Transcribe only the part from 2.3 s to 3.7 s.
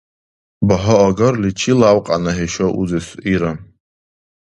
иша узес,— ира.